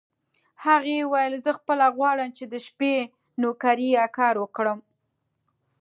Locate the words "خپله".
1.59-1.85